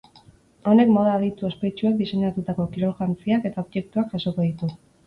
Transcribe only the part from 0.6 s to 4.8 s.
Honek moda aditu ospetsuek diseinatutako kirol jantziak eta objektuak jasoko ditu.